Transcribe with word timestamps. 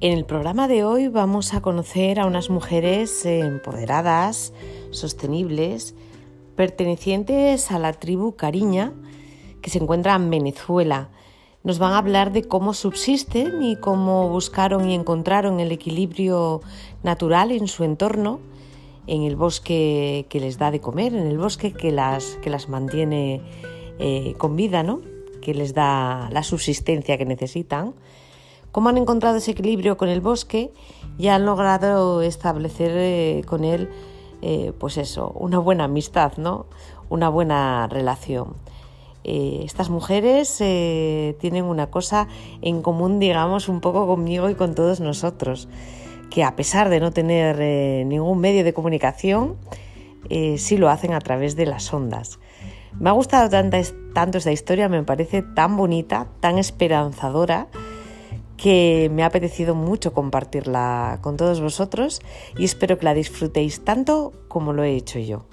En 0.00 0.16
el 0.16 0.24
programa 0.24 0.68
de 0.68 0.84
hoy 0.84 1.08
vamos 1.08 1.54
a 1.54 1.60
conocer 1.60 2.20
a 2.20 2.26
unas 2.26 2.50
mujeres 2.50 3.26
empoderadas, 3.26 4.52
sostenibles, 4.92 5.96
pertenecientes 6.54 7.72
a 7.72 7.80
la 7.80 7.92
tribu 7.92 8.36
Cariña, 8.36 8.92
que 9.60 9.70
se 9.70 9.78
encuentra 9.78 10.14
en 10.14 10.30
Venezuela. 10.30 11.08
Nos 11.64 11.80
van 11.80 11.94
a 11.94 11.98
hablar 11.98 12.30
de 12.30 12.44
cómo 12.44 12.74
subsisten 12.74 13.60
y 13.60 13.74
cómo 13.74 14.28
buscaron 14.28 14.88
y 14.88 14.94
encontraron 14.94 15.58
el 15.58 15.72
equilibrio 15.72 16.60
natural 17.02 17.50
en 17.50 17.66
su 17.66 17.82
entorno, 17.82 18.38
en 19.08 19.24
el 19.24 19.34
bosque 19.34 20.26
que 20.28 20.38
les 20.38 20.58
da 20.58 20.70
de 20.70 20.78
comer, 20.78 21.12
en 21.12 21.26
el 21.26 21.38
bosque 21.38 21.72
que 21.72 21.90
las, 21.90 22.38
que 22.40 22.50
las 22.50 22.68
mantiene 22.68 23.40
eh, 23.98 24.34
con 24.38 24.54
vida, 24.54 24.84
¿no? 24.84 25.00
que 25.40 25.54
les 25.54 25.74
da 25.74 26.28
la 26.30 26.44
subsistencia 26.44 27.18
que 27.18 27.24
necesitan 27.24 27.94
cómo 28.72 28.88
han 28.88 28.98
encontrado 28.98 29.36
ese 29.36 29.52
equilibrio 29.52 29.96
con 29.96 30.08
el 30.08 30.20
bosque 30.20 30.72
y 31.18 31.28
han 31.28 31.44
logrado 31.44 32.22
establecer 32.22 32.92
eh, 32.94 33.42
con 33.46 33.64
él, 33.64 33.88
eh, 34.42 34.72
pues 34.78 34.96
eso, 34.98 35.32
una 35.34 35.58
buena 35.58 35.84
amistad, 35.84 36.32
¿no? 36.36 36.66
Una 37.08 37.28
buena 37.28 37.88
relación. 37.88 38.54
Eh, 39.24 39.62
estas 39.64 39.90
mujeres 39.90 40.56
tienen 40.58 41.64
una 41.64 41.90
cosa 41.90 42.28
en 42.62 42.82
común, 42.82 43.18
digamos, 43.18 43.68
un 43.68 43.80
poco 43.80 44.06
conmigo 44.06 44.48
y 44.48 44.54
con 44.54 44.74
todos 44.74 45.00
nosotros, 45.00 45.68
que 46.30 46.44
a 46.44 46.56
pesar 46.56 46.88
de 46.88 47.00
no 47.00 47.10
tener 47.10 48.06
ningún 48.06 48.38
medio 48.38 48.64
de 48.64 48.72
comunicación, 48.72 49.56
sí 50.56 50.76
lo 50.76 50.88
hacen 50.88 51.12
a 51.14 51.20
través 51.20 51.56
de 51.56 51.66
las 51.66 51.92
ondas. 51.92 52.38
Me 52.98 53.10
ha 53.10 53.12
gustado 53.12 53.50
tanto 53.50 54.38
esta 54.38 54.52
historia, 54.52 54.88
me 54.88 55.02
parece 55.02 55.42
tan 55.42 55.76
bonita, 55.76 56.28
tan 56.40 56.58
esperanzadora 56.58 57.68
que 58.58 59.08
me 59.14 59.22
ha 59.22 59.26
apetecido 59.26 59.74
mucho 59.74 60.12
compartirla 60.12 61.20
con 61.22 61.38
todos 61.38 61.62
vosotros 61.62 62.20
y 62.58 62.64
espero 62.64 62.98
que 62.98 63.04
la 63.04 63.14
disfrutéis 63.14 63.84
tanto 63.84 64.32
como 64.48 64.74
lo 64.74 64.82
he 64.82 64.94
hecho 64.94 65.18
yo. 65.20 65.46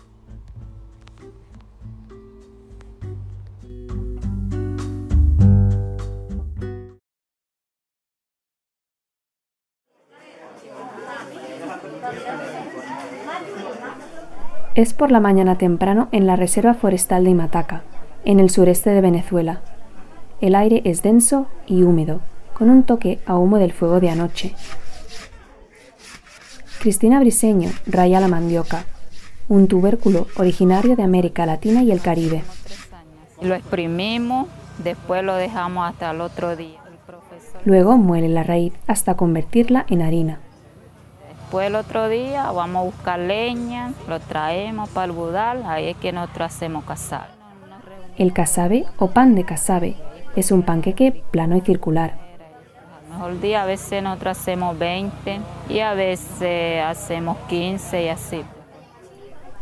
Es 14.73 14.93
por 14.93 15.09
la 15.09 15.21
mañana 15.21 15.57
temprano 15.57 16.09
en 16.11 16.27
la 16.27 16.35
Reserva 16.35 16.73
Forestal 16.73 17.23
de 17.23 17.29
Imataca, 17.29 17.83
en 18.25 18.41
el 18.41 18.49
sureste 18.49 18.89
de 18.89 18.99
Venezuela. 18.99 19.61
El 20.41 20.53
aire 20.53 20.81
es 20.83 21.01
denso 21.01 21.47
y 21.65 21.83
húmedo, 21.83 22.19
con 22.55 22.69
un 22.69 22.83
toque 22.83 23.19
a 23.25 23.35
humo 23.35 23.57
del 23.57 23.73
fuego 23.73 23.99
de 23.99 24.09
anoche. 24.09 24.55
Cristina 26.79 27.19
Briseño 27.19 27.69
raya 27.85 28.21
la 28.21 28.29
mandioca, 28.29 28.85
un 29.49 29.67
tubérculo 29.67 30.27
originario 30.37 30.95
de 30.95 31.03
América 31.03 31.45
Latina 31.45 31.83
y 31.83 31.91
el 31.91 32.01
Caribe. 32.01 32.43
Lo 33.41 33.55
exprimimos, 33.55 34.47
después 34.83 35.21
lo 35.23 35.35
dejamos 35.35 35.89
hasta 35.89 36.11
el 36.11 36.21
otro 36.21 36.55
día. 36.55 36.79
Luego 37.65 37.97
muele 37.97 38.29
la 38.29 38.43
raíz 38.43 38.73
hasta 38.87 39.15
convertirla 39.15 39.85
en 39.89 40.01
harina. 40.01 40.39
Después 41.27 41.67
el 41.67 41.75
otro 41.75 42.07
día 42.07 42.51
vamos 42.51 42.81
a 42.81 42.85
buscar 42.85 43.19
leña, 43.19 43.91
lo 44.07 44.19
traemos 44.21 44.89
para 44.89 45.05
el 45.05 45.11
budal, 45.11 45.63
ahí 45.65 45.89
es 45.89 45.97
que 45.97 46.13
nosotros 46.13 46.53
hacemos 46.53 46.85
casabe. 46.85 47.27
El 48.17 48.31
casabe 48.31 48.85
o 48.97 49.09
pan 49.09 49.35
de 49.35 49.43
casabe 49.43 49.97
es 50.37 50.51
un 50.51 50.63
panqueque 50.63 51.23
plano 51.31 51.57
y 51.57 51.61
circular 51.61 52.24
mejor 53.15 53.39
día 53.39 53.63
a 53.63 53.65
veces 53.65 54.03
nosotros 54.03 54.37
hacemos 54.37 54.77
20 54.77 55.39
y 55.69 55.79
a 55.79 55.93
veces 55.93 56.83
hacemos 56.83 57.37
15 57.47 58.03
y 58.03 58.07
así. 58.09 58.41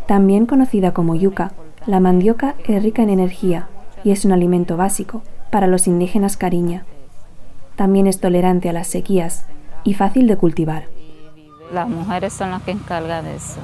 También 0.08 0.48
conocida 0.48 0.92
como 0.92 1.14
yuca, 1.14 1.52
la 1.86 2.00
mandioca 2.00 2.56
es 2.66 2.82
rica 2.82 3.04
en 3.04 3.10
energía 3.10 3.68
y 4.04 4.12
es 4.12 4.26
un 4.26 4.32
alimento 4.32 4.76
básico 4.76 5.22
para 5.52 5.68
los 5.68 5.86
indígenas 5.88 6.36
cariña. 6.36 6.86
También 7.76 8.08
es 8.08 8.20
tolerante 8.20 8.70
a 8.70 8.74
las 8.74 8.88
sequías 8.88 9.46
y 9.84 9.94
fácil 9.94 10.28
de 10.28 10.38
cultivar. 10.38 10.86
Las 11.72 11.88
mujeres 11.88 12.34
son 12.34 12.52
las 12.52 12.64
que 12.64 12.72
encargan 12.72 13.26
de 13.26 13.36
eso 13.36 13.60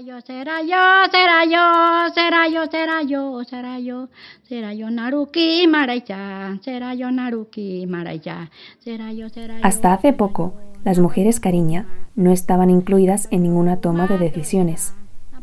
yo, 0.00 0.20
será 0.20 0.60
yo, 0.60 0.76
será 1.10 1.44
yo, 1.44 2.14
será 2.14 2.48
yo, 2.48 2.66
será 2.70 3.02
yo, 3.02 3.44
será 3.44 3.78
yo, 3.78 4.08
será 4.42 4.74
yo 4.74 4.90
Naruki 4.90 5.66
Maraya, 5.68 6.58
será 6.62 6.94
yo 6.94 7.10
Naruki 7.10 7.86
Maraya, 7.86 8.50
será 8.80 9.12
yo, 9.12 9.28
será 9.30 9.54
yo. 9.54 9.60
Hasta 9.62 9.94
hace 9.94 10.12
poco, 10.12 10.54
las 10.84 10.98
mujeres 10.98 11.40
cariña 11.40 11.86
no 12.14 12.30
estaban 12.32 12.68
incluidas 12.68 13.28
en 13.30 13.42
ninguna 13.42 13.80
toma 13.80 14.06
de 14.06 14.18
decisiones, 14.18 14.94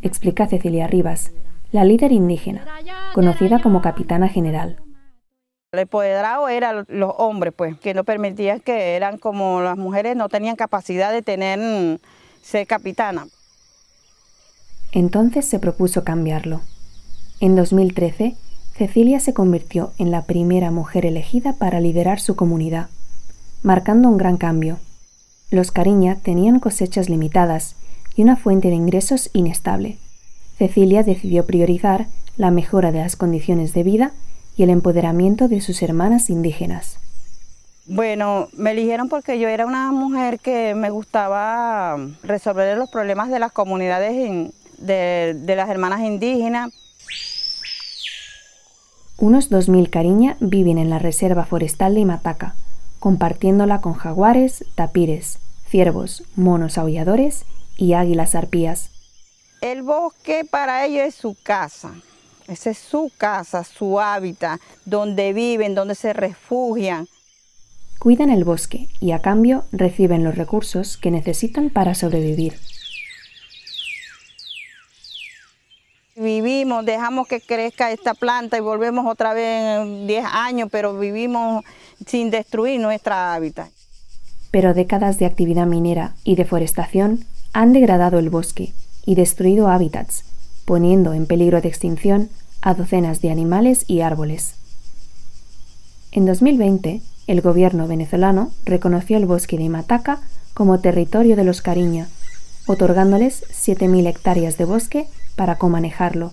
explica 0.01 0.45
Cecilia 0.45 0.87
Rivas, 0.87 1.31
la 1.71 1.83
líder 1.83 2.11
indígena, 2.11 2.63
conocida 3.13 3.59
como 3.59 3.81
capitana 3.81 4.27
general. 4.27 4.77
El 5.71 5.79
empoderado 5.79 6.47
eran 6.47 6.85
los 6.89 7.13
hombres, 7.17 7.53
pues, 7.55 7.79
que 7.79 7.95
no 7.95 8.03
permitían 8.03 8.59
que 8.59 8.95
eran 8.95 9.17
como 9.17 9.61
las 9.61 9.77
mujeres 9.77 10.15
no 10.15 10.29
tenían 10.29 10.55
capacidad 10.55 11.11
de 11.11 11.23
tener 11.23 11.99
ser 12.43 12.67
capitana. 12.67 13.25
Entonces 14.93 15.45
se 15.45 15.59
propuso 15.59 16.03
cambiarlo. 16.03 16.61
En 17.39 17.55
2013, 17.55 18.35
Cecilia 18.77 19.19
se 19.19 19.33
convirtió 19.33 19.91
en 19.97 20.11
la 20.11 20.23
primera 20.23 20.71
mujer 20.71 21.05
elegida 21.05 21.53
para 21.53 21.79
liderar 21.79 22.19
su 22.19 22.35
comunidad, 22.35 22.89
marcando 23.63 24.07
un 24.07 24.17
gran 24.17 24.37
cambio. 24.37 24.77
Los 25.49 25.71
Cariña 25.71 26.17
tenían 26.21 26.59
cosechas 26.59 27.09
limitadas 27.09 27.75
y 28.15 28.21
una 28.21 28.35
fuente 28.35 28.69
de 28.69 28.75
ingresos 28.75 29.31
inestable. 29.33 29.97
Cecilia 30.57 31.03
decidió 31.03 31.45
priorizar 31.45 32.05
la 32.37 32.51
mejora 32.51 32.91
de 32.91 32.99
las 32.99 33.15
condiciones 33.15 33.73
de 33.73 33.83
vida 33.83 34.11
y 34.55 34.63
el 34.63 34.69
empoderamiento 34.69 35.47
de 35.47 35.61
sus 35.61 35.81
hermanas 35.81 36.29
indígenas. 36.29 36.99
Bueno, 37.85 38.47
me 38.53 38.71
eligieron 38.71 39.09
porque 39.09 39.39
yo 39.39 39.49
era 39.49 39.65
una 39.65 39.91
mujer 39.91 40.39
que 40.39 40.73
me 40.75 40.89
gustaba 40.89 41.97
resolver 42.21 42.77
los 42.77 42.89
problemas 42.89 43.29
de 43.29 43.39
las 43.39 43.51
comunidades 43.51 44.53
de, 44.83 45.55
las 45.55 45.69
hermanas 45.69 46.01
indígenas. 46.01 46.71
Unos 49.17 49.51
2.000 49.51 49.89
cariña 49.89 50.37
viven 50.39 50.77
en 50.77 50.89
la 50.89 50.99
reserva 50.99 51.45
forestal 51.45 51.95
de 51.95 52.01
Imataca, 52.01 52.55
compartiéndola 52.99 53.81
con 53.81 53.93
jaguares, 53.93 54.65
tapires, 54.75 55.39
ciervos, 55.67 56.23
monos 56.35 56.77
aulladores 56.77 57.45
y 57.77 57.93
águilas 57.93 58.35
arpías. 58.35 58.89
El 59.61 59.83
bosque 59.83 60.45
para 60.49 60.85
ellos 60.85 61.07
es 61.07 61.15
su 61.15 61.37
casa, 61.41 61.93
esa 62.47 62.71
es 62.71 62.77
su 62.77 63.11
casa, 63.17 63.63
su 63.63 63.99
hábitat, 63.99 64.59
donde 64.85 65.31
viven, 65.31 65.75
donde 65.75 65.95
se 65.95 66.11
refugian. 66.11 67.07
Cuidan 67.99 68.29
el 68.29 68.43
bosque 68.43 68.89
y 68.99 69.11
a 69.11 69.19
cambio 69.19 69.63
reciben 69.71 70.25
los 70.25 70.35
recursos 70.35 70.97
que 70.97 71.11
necesitan 71.11 71.69
para 71.69 71.95
sobrevivir. 71.95 72.55
Vivimos, 76.63 76.85
dejamos 76.85 77.27
que 77.27 77.41
crezca 77.41 77.91
esta 77.91 78.13
planta 78.13 78.57
y 78.57 78.61
volvemos 78.61 79.05
otra 79.05 79.33
vez 79.33 79.81
en 79.81 80.07
10 80.07 80.25
años, 80.31 80.69
pero 80.71 80.97
vivimos 80.97 81.65
sin 82.07 82.31
destruir 82.31 82.79
nuestra 82.79 83.33
hábitat. 83.33 83.67
Pero 84.49 84.73
décadas 84.73 85.19
de 85.19 85.25
actividad 85.25 85.65
minera 85.65 86.15
y 86.23 86.35
deforestación 86.35 87.25
han 87.51 87.73
degradado 87.73 88.17
el 88.17 88.29
bosque 88.29 88.71
y 89.05 89.15
destruido 89.15 89.67
hábitats, 89.67 90.23
poniendo 90.63 91.13
en 91.13 91.25
peligro 91.25 91.59
de 91.59 91.67
extinción 91.67 92.29
a 92.61 92.75
docenas 92.75 93.19
de 93.19 93.29
animales 93.29 93.83
y 93.87 93.99
árboles. 93.99 94.55
En 96.13 96.25
2020, 96.25 97.01
el 97.27 97.41
gobierno 97.41 97.89
venezolano 97.89 98.53
reconoció 98.63 99.17
el 99.17 99.25
bosque 99.25 99.57
de 99.57 99.63
Imataca 99.63 100.21
como 100.53 100.79
territorio 100.79 101.35
de 101.35 101.43
los 101.43 101.61
Cariña, 101.61 102.07
otorgándoles 102.67 103.43
7.000 103.51 104.07
hectáreas 104.07 104.57
de 104.57 104.63
bosque 104.63 105.07
para 105.35 105.57
comanejarlo. 105.57 106.31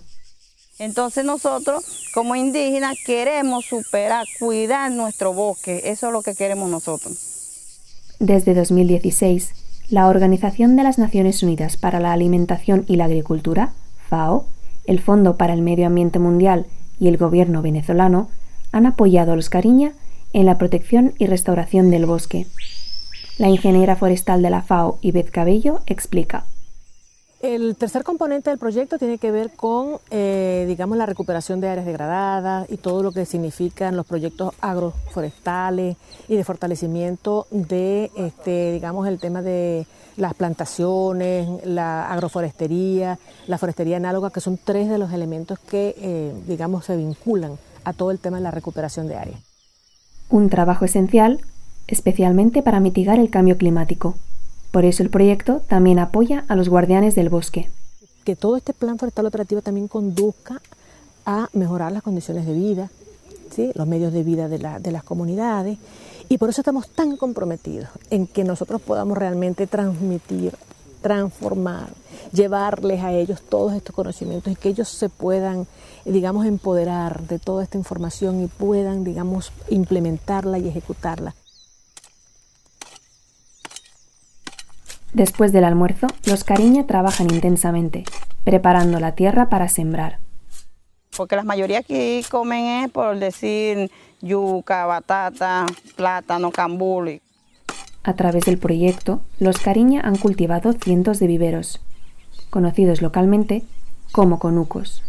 Entonces 0.80 1.26
nosotros, 1.26 1.84
como 2.14 2.34
indígenas, 2.34 2.96
queremos 3.04 3.66
superar, 3.66 4.24
cuidar 4.38 4.90
nuestro 4.90 5.34
bosque. 5.34 5.82
Eso 5.84 6.06
es 6.06 6.12
lo 6.14 6.22
que 6.22 6.34
queremos 6.34 6.70
nosotros. 6.70 7.18
Desde 8.18 8.54
2016, 8.54 9.52
la 9.90 10.08
Organización 10.08 10.76
de 10.76 10.82
las 10.82 10.98
Naciones 10.98 11.42
Unidas 11.42 11.76
para 11.76 12.00
la 12.00 12.14
Alimentación 12.14 12.86
y 12.88 12.96
la 12.96 13.04
Agricultura, 13.04 13.74
FAO, 14.08 14.46
el 14.86 15.00
Fondo 15.00 15.36
para 15.36 15.52
el 15.52 15.60
Medio 15.60 15.86
Ambiente 15.86 16.18
Mundial 16.18 16.64
y 16.98 17.08
el 17.08 17.18
gobierno 17.18 17.60
venezolano 17.60 18.30
han 18.72 18.86
apoyado 18.86 19.32
a 19.32 19.36
los 19.36 19.50
Cariña 19.50 19.92
en 20.32 20.46
la 20.46 20.56
protección 20.56 21.12
y 21.18 21.26
restauración 21.26 21.90
del 21.90 22.06
bosque. 22.06 22.46
La 23.36 23.50
ingeniera 23.50 23.96
forestal 23.96 24.40
de 24.40 24.48
la 24.48 24.62
FAO, 24.62 24.98
Ibet 25.02 25.30
Cabello, 25.30 25.80
explica. 25.84 26.46
El 27.42 27.74
tercer 27.76 28.04
componente 28.04 28.50
del 28.50 28.58
proyecto 28.58 28.98
tiene 28.98 29.16
que 29.16 29.30
ver 29.30 29.50
con, 29.52 29.96
eh, 30.10 30.66
digamos, 30.68 30.98
la 30.98 31.06
recuperación 31.06 31.62
de 31.62 31.68
áreas 31.68 31.86
degradadas 31.86 32.70
y 32.70 32.76
todo 32.76 33.02
lo 33.02 33.12
que 33.12 33.24
significan 33.24 33.96
los 33.96 34.04
proyectos 34.04 34.52
agroforestales 34.60 35.96
y 36.28 36.36
de 36.36 36.44
fortalecimiento 36.44 37.46
de, 37.50 38.10
este, 38.14 38.72
digamos, 38.72 39.08
el 39.08 39.18
tema 39.18 39.40
de 39.40 39.86
las 40.18 40.34
plantaciones, 40.34 41.48
la 41.64 42.12
agroforestería, 42.12 43.18
la 43.46 43.56
forestería 43.56 43.96
análoga, 43.96 44.28
que 44.28 44.42
son 44.42 44.58
tres 44.62 44.90
de 44.90 44.98
los 44.98 45.10
elementos 45.10 45.58
que, 45.58 45.94
eh, 45.96 46.34
digamos, 46.46 46.84
se 46.84 46.96
vinculan 46.98 47.52
a 47.84 47.94
todo 47.94 48.10
el 48.10 48.18
tema 48.18 48.36
de 48.36 48.42
la 48.42 48.50
recuperación 48.50 49.08
de 49.08 49.16
áreas. 49.16 49.40
Un 50.28 50.50
trabajo 50.50 50.84
esencial, 50.84 51.40
especialmente 51.86 52.62
para 52.62 52.80
mitigar 52.80 53.18
el 53.18 53.30
cambio 53.30 53.56
climático. 53.56 54.16
Por 54.70 54.84
eso 54.84 55.02
el 55.02 55.10
proyecto 55.10 55.62
también 55.66 55.98
apoya 55.98 56.44
a 56.48 56.54
los 56.54 56.68
guardianes 56.68 57.14
del 57.16 57.28
bosque. 57.28 57.70
Que 58.24 58.36
todo 58.36 58.56
este 58.56 58.72
plan 58.72 58.98
forestal 58.98 59.26
operativo 59.26 59.62
también 59.62 59.88
conduzca 59.88 60.60
a 61.26 61.48
mejorar 61.52 61.90
las 61.90 62.02
condiciones 62.02 62.46
de 62.46 62.52
vida, 62.52 62.90
¿sí? 63.54 63.72
los 63.74 63.86
medios 63.86 64.12
de 64.12 64.22
vida 64.22 64.48
de, 64.48 64.58
de 64.58 64.92
las 64.92 65.02
comunidades. 65.02 65.78
Y 66.28 66.38
por 66.38 66.50
eso 66.50 66.60
estamos 66.60 66.88
tan 66.88 67.16
comprometidos 67.16 67.88
en 68.10 68.28
que 68.28 68.44
nosotros 68.44 68.80
podamos 68.80 69.18
realmente 69.18 69.66
transmitir, 69.66 70.54
transformar, 71.02 71.88
llevarles 72.32 73.02
a 73.02 73.12
ellos 73.12 73.42
todos 73.42 73.72
estos 73.72 73.94
conocimientos 73.94 74.52
y 74.52 74.56
que 74.56 74.68
ellos 74.68 74.88
se 74.88 75.08
puedan, 75.08 75.66
digamos, 76.04 76.46
empoderar 76.46 77.22
de 77.26 77.40
toda 77.40 77.64
esta 77.64 77.78
información 77.78 78.44
y 78.44 78.46
puedan, 78.46 79.02
digamos, 79.02 79.50
implementarla 79.68 80.58
y 80.58 80.68
ejecutarla. 80.68 81.34
Después 85.12 85.52
del 85.52 85.64
almuerzo, 85.64 86.06
los 86.24 86.44
cariña 86.44 86.86
trabajan 86.86 87.32
intensamente, 87.32 88.04
preparando 88.44 89.00
la 89.00 89.14
tierra 89.16 89.48
para 89.48 89.68
sembrar. 89.68 90.20
Porque 91.16 91.34
la 91.34 91.42
mayoría 91.42 91.80
aquí 91.80 92.24
comen 92.30 92.84
es 92.84 92.90
por 92.90 93.18
decir 93.18 93.90
yuca, 94.20 94.86
batata, 94.86 95.66
plátano, 95.96 96.52
cambuli. 96.52 97.20
A 98.04 98.14
través 98.14 98.44
del 98.44 98.58
proyecto, 98.58 99.20
los 99.40 99.58
cariña 99.58 100.00
han 100.04 100.16
cultivado 100.16 100.72
cientos 100.72 101.18
de 101.18 101.26
viveros, 101.26 101.80
conocidos 102.48 103.02
localmente 103.02 103.62
como 104.12 104.38
conucos. 104.38 105.02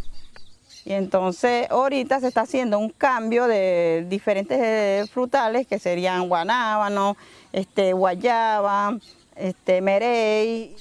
Y 0.84 0.94
entonces 0.94 1.70
ahorita 1.70 2.20
se 2.20 2.28
está 2.28 2.42
haciendo 2.42 2.80
un 2.80 2.90
cambio 2.90 3.46
de 3.46 4.06
diferentes 4.10 5.10
frutales 5.12 5.68
que 5.68 5.78
serían 5.78 6.28
guanábano, 6.28 7.16
este, 7.54 7.94
guayaba, 7.94 8.98
este, 9.42 9.82
merey. 9.82 10.76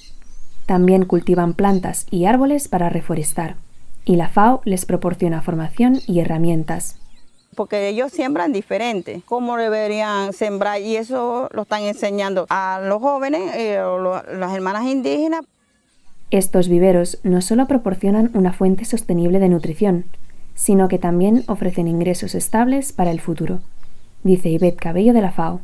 También 0.65 1.05
cultivan 1.05 1.53
plantas 1.53 2.05
y 2.11 2.25
árboles 2.25 2.67
para 2.67 2.89
reforestar, 2.89 3.55
y 4.05 4.15
la 4.15 4.29
FAO 4.29 4.61
les 4.65 4.85
proporciona 4.85 5.41
formación 5.41 5.99
y 6.07 6.19
herramientas. 6.19 6.97
Porque 7.55 7.89
ellos 7.89 8.13
siembran 8.13 8.53
diferente, 8.53 9.21
cómo 9.25 9.57
deberían 9.57 10.31
sembrar, 10.31 10.79
y 10.81 10.95
eso 10.95 11.49
lo 11.51 11.63
están 11.63 11.83
enseñando 11.83 12.45
a 12.49 12.79
los 12.83 13.01
jóvenes, 13.01 13.53
eh, 13.55 13.81
las 14.37 14.53
hermanas 14.53 14.85
indígenas. 14.85 15.41
Estos 16.29 16.69
viveros 16.69 17.19
no 17.23 17.41
solo 17.41 17.67
proporcionan 17.67 18.31
una 18.33 18.53
fuente 18.53 18.85
sostenible 18.85 19.39
de 19.39 19.49
nutrición, 19.49 20.05
sino 20.55 20.87
que 20.87 20.97
también 20.97 21.43
ofrecen 21.47 21.89
ingresos 21.89 22.35
estables 22.35 22.93
para 22.93 23.11
el 23.11 23.19
futuro, 23.19 23.59
dice 24.23 24.47
Ivette 24.47 24.79
Cabello 24.79 25.11
de 25.11 25.21
la 25.21 25.31
FAO. 25.31 25.59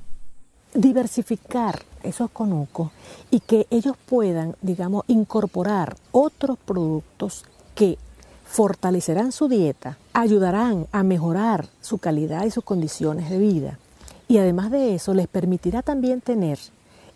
Diversificar 0.74 1.80
esos 2.04 2.30
conucos 2.32 2.92
y 3.32 3.40
que 3.40 3.68
ellos 3.70 3.96
puedan, 4.06 4.56
digamos, 4.62 5.04
incorporar 5.08 5.96
otros 6.12 6.58
productos 6.58 7.46
que 7.76 7.98
fortalecerán 8.46 9.32
su 9.32 9.48
dieta, 9.48 9.98
ayudarán 10.14 10.88
a 10.92 11.04
mejorar 11.04 11.68
su 11.82 11.98
calidad 11.98 12.46
y 12.46 12.52
sus 12.52 12.64
condiciones 12.64 13.30
de 13.30 13.38
vida. 13.38 13.80
Y 14.28 14.38
además 14.38 14.72
de 14.72 14.96
eso, 14.96 15.14
les 15.14 15.28
permitirá 15.28 15.82
también 15.82 16.22
tener 16.22 16.60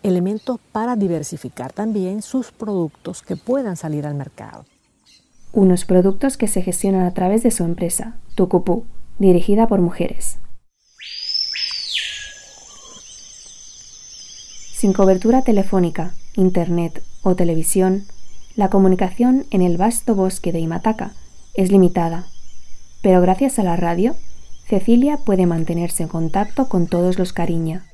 elementos 0.02 0.58
para 0.72 0.96
diversificar 0.96 1.72
también 1.72 2.22
sus 2.22 2.52
productos 2.52 3.22
que 3.22 3.36
puedan 3.36 3.76
salir 3.76 4.06
al 4.06 4.14
mercado. 4.14 4.64
Unos 5.52 5.84
productos 5.84 6.36
que 6.36 6.48
se 6.48 6.62
gestionan 6.62 7.02
a 7.02 7.14
través 7.14 7.42
de 7.42 7.50
su 7.50 7.64
empresa, 7.64 8.16
Tucupú, 8.34 8.84
dirigida 9.18 9.66
por 9.66 9.80
mujeres. 9.80 10.38
Sin 14.82 14.92
cobertura 14.92 15.42
telefónica, 15.42 16.10
internet 16.34 17.04
o 17.22 17.36
televisión, 17.36 18.02
la 18.56 18.68
comunicación 18.68 19.46
en 19.52 19.62
el 19.62 19.76
vasto 19.76 20.16
bosque 20.16 20.50
de 20.50 20.58
Imataca 20.58 21.12
es 21.54 21.70
limitada. 21.70 22.26
Pero 23.00 23.20
gracias 23.20 23.60
a 23.60 23.62
la 23.62 23.76
radio, 23.76 24.16
Cecilia 24.66 25.18
puede 25.18 25.46
mantenerse 25.46 26.02
en 26.02 26.08
contacto 26.08 26.68
con 26.68 26.88
todos 26.88 27.16
los 27.16 27.32
cariña. 27.32 27.84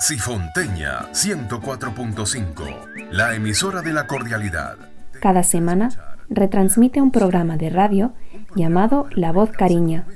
Sifonteña 0.00 1.12
104.5, 1.12 3.10
la 3.10 3.34
emisora 3.34 3.82
de 3.82 3.92
la 3.92 4.06
cordialidad. 4.06 4.78
Cada 5.20 5.42
semana 5.42 5.90
retransmite 6.30 7.02
un 7.02 7.10
programa 7.10 7.58
de 7.58 7.68
radio 7.68 8.14
llamado 8.56 9.08
La 9.10 9.30
Voz 9.30 9.50
Cariña, 9.50 10.06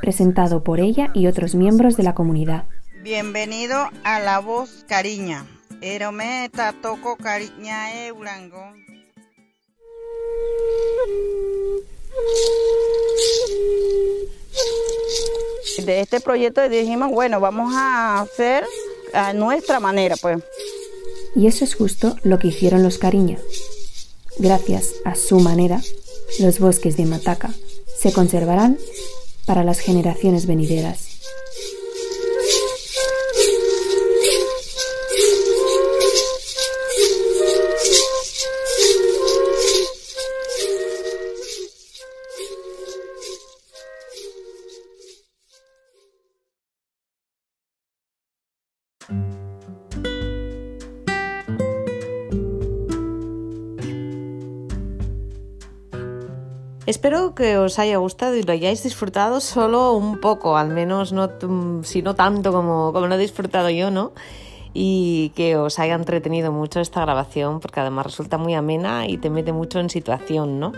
presentado 0.00 0.64
por 0.64 0.80
ella 0.80 1.10
y 1.12 1.26
otros 1.26 1.54
miembros 1.54 1.98
de 1.98 2.04
la 2.04 2.14
comunidad. 2.14 2.64
Bienvenido 3.06 3.88
a 4.02 4.18
La 4.18 4.40
Voz 4.40 4.84
Cariña. 4.88 5.46
Erometa 5.80 6.74
toco 6.82 7.16
cariña 7.16 8.04
eurango. 8.04 8.60
De 15.84 16.00
este 16.00 16.20
proyecto 16.20 16.68
dijimos, 16.68 17.12
bueno, 17.12 17.38
vamos 17.38 17.72
a 17.76 18.22
hacer 18.22 18.64
a 19.12 19.32
nuestra 19.32 19.78
manera, 19.78 20.16
pues. 20.16 20.42
Y 21.36 21.46
eso 21.46 21.64
es 21.64 21.76
justo 21.76 22.16
lo 22.24 22.40
que 22.40 22.48
hicieron 22.48 22.82
los 22.82 22.98
Cariña. 22.98 23.38
Gracias 24.38 24.94
a 25.04 25.14
su 25.14 25.38
manera, 25.38 25.80
los 26.40 26.58
bosques 26.58 26.96
de 26.96 27.04
Mataca 27.04 27.54
se 28.00 28.12
conservarán 28.12 28.78
para 29.46 29.62
las 29.62 29.78
generaciones 29.78 30.48
venideras. 30.48 31.05
Espero 56.86 57.34
que 57.34 57.58
os 57.58 57.80
haya 57.80 57.96
gustado 57.96 58.36
y 58.36 58.44
lo 58.44 58.52
hayáis 58.52 58.84
disfrutado 58.84 59.40
solo 59.40 59.94
un 59.94 60.20
poco, 60.20 60.56
al 60.56 60.68
menos 60.68 61.12
no, 61.12 61.28
si 61.82 62.00
no 62.00 62.14
tanto 62.14 62.52
como, 62.52 62.92
como 62.92 63.08
lo 63.08 63.16
he 63.16 63.18
disfrutado 63.18 63.70
yo, 63.70 63.90
¿no? 63.90 64.12
Y 64.72 65.32
que 65.34 65.56
os 65.56 65.80
haya 65.80 65.94
entretenido 65.96 66.52
mucho 66.52 66.78
esta 66.78 67.00
grabación, 67.00 67.58
porque 67.58 67.80
además 67.80 68.06
resulta 68.06 68.38
muy 68.38 68.54
amena 68.54 69.08
y 69.08 69.18
te 69.18 69.30
mete 69.30 69.52
mucho 69.52 69.80
en 69.80 69.90
situación, 69.90 70.60
¿no? 70.60 70.70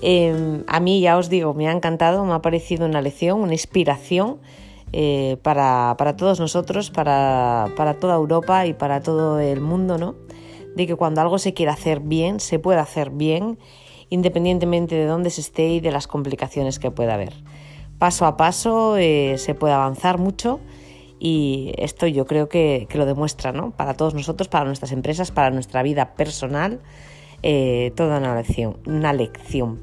Em, 0.00 0.64
a 0.66 0.80
mí, 0.80 1.02
ya 1.02 1.18
os 1.18 1.28
digo, 1.28 1.52
me 1.52 1.68
ha 1.68 1.72
encantado, 1.72 2.24
me 2.24 2.32
ha 2.32 2.40
parecido 2.40 2.86
una 2.86 3.02
lección, 3.02 3.40
una 3.40 3.52
inspiración 3.52 4.38
eh, 4.94 5.36
para, 5.42 5.94
para, 5.98 6.16
todos 6.16 6.40
nosotros, 6.40 6.90
para, 6.90 7.68
para 7.76 7.94
toda 7.94 8.14
Europa 8.14 8.64
y 8.64 8.72
para 8.72 9.02
todo 9.02 9.38
el 9.40 9.60
mundo, 9.60 9.98
¿no? 9.98 10.14
De 10.74 10.86
que 10.86 10.96
cuando 10.96 11.20
algo 11.20 11.38
se 11.38 11.52
quiere 11.52 11.70
hacer 11.70 12.00
bien, 12.00 12.40
se 12.40 12.58
puede 12.58 12.78
hacer 12.80 13.10
bien 13.10 13.58
independientemente 14.12 14.94
de 14.94 15.06
dónde 15.06 15.30
se 15.30 15.40
esté 15.40 15.68
y 15.68 15.80
de 15.80 15.90
las 15.90 16.06
complicaciones 16.06 16.78
que 16.78 16.90
pueda 16.90 17.14
haber. 17.14 17.32
Paso 17.98 18.26
a 18.26 18.36
paso 18.36 18.98
eh, 18.98 19.36
se 19.38 19.54
puede 19.54 19.72
avanzar 19.72 20.18
mucho 20.18 20.60
y 21.18 21.72
esto 21.78 22.06
yo 22.06 22.26
creo 22.26 22.46
que, 22.50 22.86
lo 22.92 23.06
demuestra 23.06 23.52
¿no? 23.52 23.70
para 23.70 23.94
todos 23.94 24.12
nosotros, 24.12 24.48
para 24.48 24.66
nuestras 24.66 24.92
empresas, 24.92 25.30
para 25.30 25.50
nuestra 25.50 25.82
vida 25.82 26.14
personal, 26.14 26.80
eh, 27.42 27.92
toda 27.96 28.18
una 28.18 28.36
lección, 28.36 28.76
una 28.86 29.14
lección. 29.14 29.80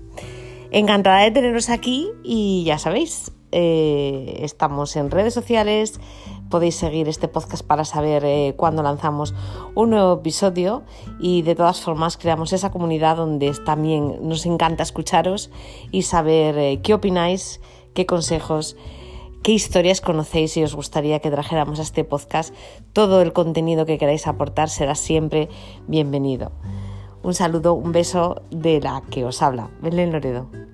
Encantada 0.69 1.21
de 1.23 1.31
teneros 1.31 1.71
aquí 1.71 2.09
y 2.23 2.63
ya 2.65 2.77
sabéis, 2.77 3.31
eh, 3.51 4.41
estamos 4.43 4.95
en 4.95 5.09
redes 5.09 5.33
sociales, 5.33 5.99
podéis 6.49 6.75
seguir 6.75 7.07
este 7.07 7.27
podcast 7.27 7.65
para 7.65 7.85
saber 7.85 8.25
eh, 8.25 8.53
cuándo 8.57 8.83
lanzamos 8.83 9.33
un 9.75 9.91
nuevo 9.91 10.13
episodio 10.13 10.83
y 11.19 11.43
de 11.43 11.55
todas 11.55 11.81
formas 11.81 12.17
creamos 12.17 12.53
esa 12.53 12.71
comunidad 12.71 13.17
donde 13.17 13.53
también 13.65 14.27
nos 14.27 14.45
encanta 14.45 14.83
escucharos 14.83 15.51
y 15.91 16.03
saber 16.03 16.57
eh, 16.57 16.79
qué 16.81 16.93
opináis, 16.93 17.61
qué 17.93 18.05
consejos, 18.05 18.75
qué 19.43 19.51
historias 19.51 20.01
conocéis 20.01 20.57
y 20.57 20.63
os 20.63 20.75
gustaría 20.75 21.19
que 21.19 21.31
trajéramos 21.31 21.79
a 21.79 21.83
este 21.83 22.03
podcast. 22.03 22.53
Todo 22.93 23.21
el 23.21 23.33
contenido 23.33 23.85
que 23.85 23.97
queráis 23.97 24.27
aportar 24.27 24.69
será 24.69 24.95
siempre 24.95 25.49
bienvenido. 25.87 26.51
Un 27.21 27.33
saludo, 27.33 27.73
un 27.73 27.91
beso 27.91 28.41
de 28.49 28.79
la 28.79 29.03
que 29.09 29.25
os 29.25 29.41
habla, 29.41 29.69
Belén 29.81 30.11
Loredo. 30.11 30.68